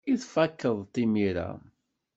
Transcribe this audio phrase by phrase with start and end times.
[0.11, 1.49] I tfakeḍ-t imir-a?